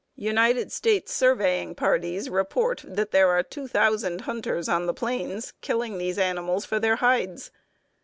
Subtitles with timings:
[0.15, 5.99] United States surveying parties report that there are two thousand hunters on the plains killing
[5.99, 7.51] these animals for their hides.